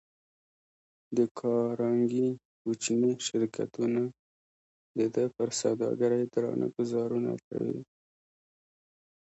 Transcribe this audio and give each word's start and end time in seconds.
د 1.17 1.19
کارنګي 1.39 2.27
کوچني 2.61 3.11
شرکتونه 3.27 4.01
د 4.97 4.99
ده 5.15 5.25
پر 5.35 5.49
سوداګرۍ 5.61 6.23
درانه 6.33 6.67
ګوزارونه 6.75 7.31
کوي. 7.47 7.79